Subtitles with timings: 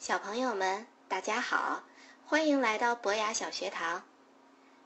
[0.00, 1.82] 小朋友们，大家好，
[2.24, 4.02] 欢迎来到博雅小学堂。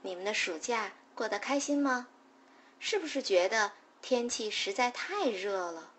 [0.03, 2.09] 你们的暑假过得开心吗？
[2.81, 3.71] 是不是觉得
[4.03, 5.93] 天气实在太热了？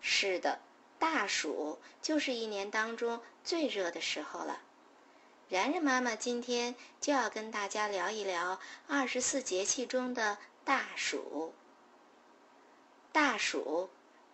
[0.00, 0.58] 是的，
[0.98, 4.62] 大暑就是一年当中最热的时候了。
[5.48, 11.54] 然然妈妈今天就要跟大家聊一聊二十四节气中的大暑。
[13.12, 13.90] 大暑，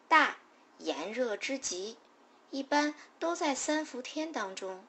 [0.09, 0.39] 大，
[0.79, 1.99] 炎热之极，
[2.51, 4.85] 一般都在三伏天当中。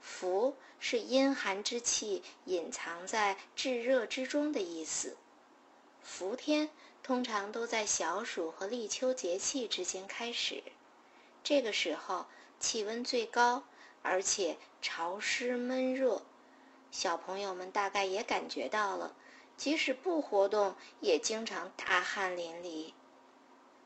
[0.00, 5.16] 伏是阴寒之气隐藏在炙热之中的意思。
[6.02, 6.68] 伏天
[7.02, 10.62] 通常都在小暑和立秋节气之间开始，
[11.44, 12.26] 这个时候
[12.58, 13.64] 气温最高。
[14.04, 16.22] 而且潮湿闷热，
[16.90, 19.14] 小朋友们大概也感觉到了，
[19.56, 22.94] 即使不活动，也经常大汗淋漓。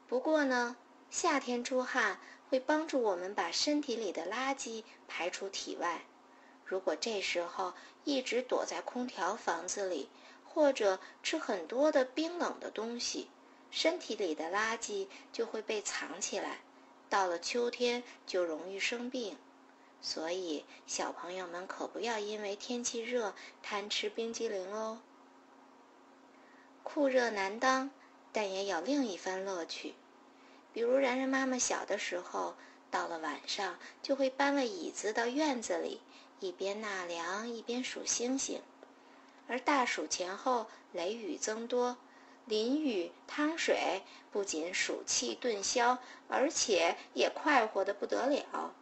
[0.08, 0.78] 不过呢，
[1.10, 6.04] 夏天出汗会帮助我们把身体里的垃圾排出体外。
[6.64, 10.08] 如果这时候一直躲在空调房子里，
[10.44, 13.28] 或者吃很多的冰冷的东西，
[13.70, 16.60] 身体里的垃圾就会被藏起来，
[17.08, 19.36] 到了秋天就容易生病。
[20.00, 25.00] 所以，小朋友们可不要因为天气热贪吃冰激凌哦。
[26.82, 27.90] 酷热难当，
[28.32, 29.94] 但也有另一番乐趣。
[30.76, 32.54] 比如，然然妈妈小的时候，
[32.90, 36.02] 到了晚上就会搬了椅子到院子里，
[36.38, 38.60] 一边纳凉一边数星星。
[39.48, 41.96] 而大暑前后，雷雨增多，
[42.44, 45.96] 淋雨汤水不仅暑气顿消，
[46.28, 48.74] 而且也快活的不得了。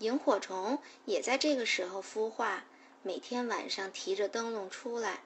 [0.00, 2.64] 萤火虫也在这个时候孵化，
[3.04, 5.20] 每天晚上提着灯笼出来。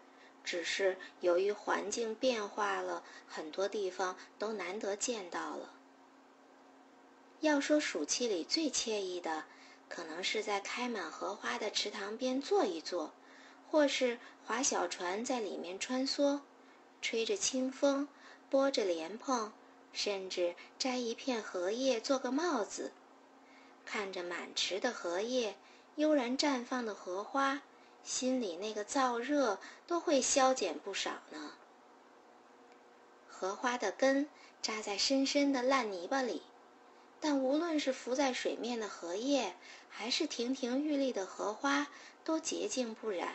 [0.47, 5.75] 只是由于环境变化了，很多地方都难得见到了。
[7.41, 9.45] 要说暑期里最惬意的，
[9.89, 13.12] 可能是在开满荷花的池塘边坐一坐，
[13.69, 16.41] 或是划小船在里面穿梭，
[17.03, 18.09] 吹着清风，
[18.49, 19.53] 拨着莲蓬，
[19.93, 22.93] 甚至摘一片荷叶做个帽子。
[23.84, 25.57] 看着满池的荷叶，
[25.97, 27.63] 悠然绽放的荷花，
[28.06, 29.59] 心里那个燥热
[29.89, 31.55] 都会消减不少呢。
[33.28, 34.28] 荷花的根
[34.62, 36.43] 扎在深深的烂泥巴里，
[37.21, 39.56] 但无论是浮在水面的荷叶，
[39.91, 41.89] 还是亭亭玉立的荷花，
[42.22, 43.34] 都洁净不染。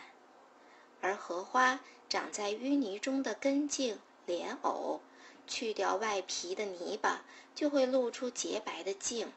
[1.02, 5.02] 而荷花长在淤泥中的根茎、莲藕，
[5.46, 9.30] 去掉外皮的泥巴，就会露出洁白的茎。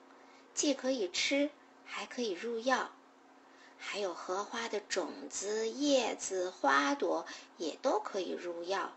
[0.53, 1.49] 既可以吃，
[1.83, 2.91] 还可以入药，
[3.87, 7.25] 还有荷花的种子、叶子、花朵
[7.57, 8.91] 也都可以入药。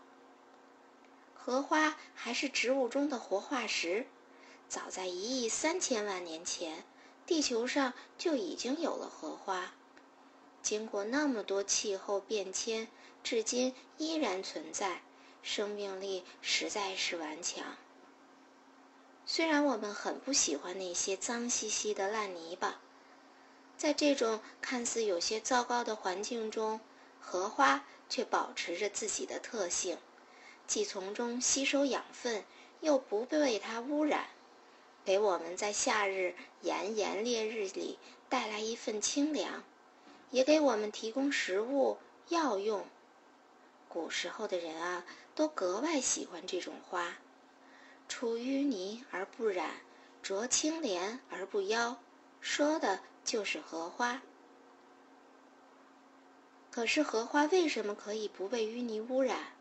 [1.35, 4.07] 荷花还是植物中的活化石，
[4.67, 6.83] 早在一亿三千万年前，
[7.27, 9.73] 地球上就已经有了荷花。
[10.63, 12.89] 经过那么多气候变迁，
[13.23, 15.03] 至今依然存在，
[15.43, 17.77] 生命力实在是顽强。
[19.25, 22.81] 虽然我们很不喜欢那些脏兮兮的烂泥巴，
[23.79, 26.81] 在这种看似有些糟糕的环境中，
[27.21, 29.97] 荷花却保持着自己的特性，
[30.67, 32.43] 既从中吸收养分，
[32.81, 34.27] 又不被它污染，
[35.05, 37.97] 给我们在夏日炎炎烈日里
[38.27, 39.63] 带来一份清凉，
[40.29, 41.97] 也给我们提供食物
[42.27, 42.85] 药用。
[43.87, 47.15] 古时候的人啊，都格外喜欢这种花。
[48.09, 49.71] 出淤泥而不染，
[50.21, 51.95] 濯清涟而不妖，
[52.41, 54.23] 说的就是荷花。
[56.71, 59.53] 可是荷花为什么可以不被淤泥污染？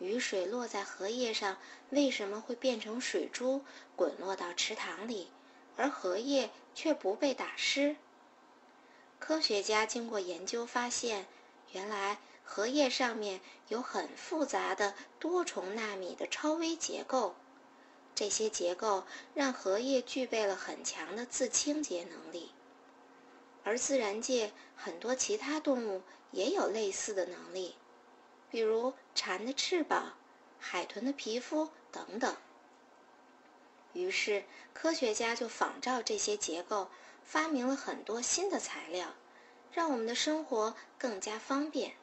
[0.00, 1.56] 雨水落在荷叶上，
[1.90, 3.62] 为什么会变成水珠
[3.94, 5.28] 滚落到池塘里，
[5.76, 7.94] 而荷叶却不被打湿？
[9.20, 11.26] 科学家经过研究发现，
[11.70, 17.36] 原来荷叶上面有很复杂的多重纳米的超微结构。
[18.16, 22.50] 这些结构让荷叶具备了很强的自清洁能力，
[23.66, 27.74] 而自然界很多其他动物也有类似的能力，
[28.48, 30.14] 比如蝉的翅膀、
[30.60, 32.36] 海豚的皮肤等等。
[33.92, 36.88] 于是，科学家就仿照这些结构，
[37.24, 39.14] 发明了很多新的材料，
[39.72, 41.96] 让我们的生活更加方便。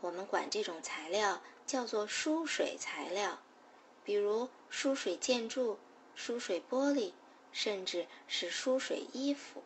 [0.00, 3.40] 我们管这种材料叫做疏水材料。
[4.04, 5.80] 比如疏水建筑、
[6.14, 7.12] 疏水玻璃，
[7.50, 9.64] 甚至是疏水衣服，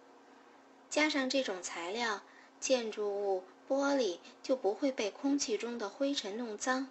[0.91, 2.21] 加上这种材料，
[2.59, 6.89] 建筑物、玻璃就不会被空气中的灰尘弄脏，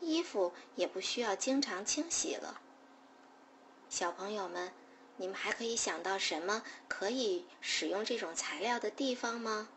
[0.00, 2.60] 衣服也不需要经常清洗了。
[3.88, 4.72] 小朋友们，
[5.16, 9.68] 你们还可以想到什么可以使用这种材料的地方吗？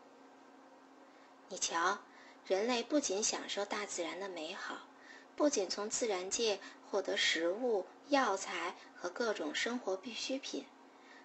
[1.48, 1.98] 你瞧，
[2.46, 4.86] 人类不仅享受大自然的美好，
[5.34, 10.64] 不仅从自然界获得食物、药材和各种生活必需品，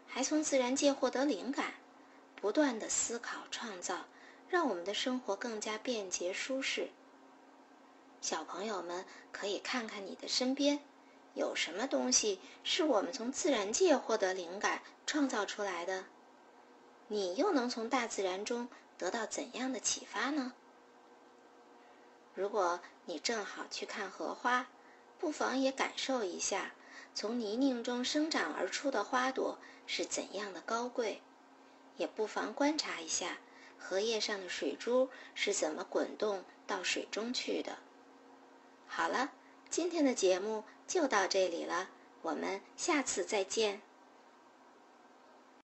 [0.07, 1.75] 还从自然界获得灵感，
[2.41, 4.05] 不断的思考创造，
[4.49, 6.89] 让我们的生活更加便捷舒适。
[8.21, 10.79] 小朋友们可以看看你的身边。
[11.35, 16.05] 有什么东西是我们从自然界获得灵感创造出来的？
[17.07, 20.53] 你又能从大自然中得到怎样的启发呢？
[22.33, 24.67] 如果你正好去看荷花，
[25.19, 26.73] 不妨也感受一下
[27.13, 31.21] 从泥泞中生长而出的花朵是怎样的高贵；
[31.99, 33.37] 也不妨观察一下
[33.77, 37.77] 荷叶上的水珠是怎么滚动到水中去的。
[38.87, 39.33] 好了。
[39.71, 41.89] 今天的节目就到这里了，
[42.23, 43.83] 我们下次再见。